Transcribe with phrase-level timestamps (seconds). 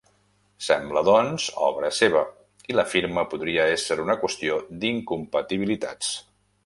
[0.67, 2.23] Sembla doncs, obra seva
[2.73, 6.11] i la firma podria ésser una qüestió d'incompatibilitats.